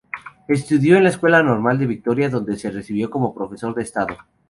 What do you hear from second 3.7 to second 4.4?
de Estado.